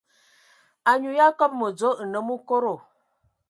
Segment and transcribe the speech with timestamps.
[0.91, 2.73] Anyu ya kɔbɔ mədzo, nnəm okodo.